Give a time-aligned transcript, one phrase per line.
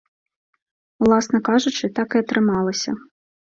[1.05, 2.91] Уласна кажучы, так і атрымалася.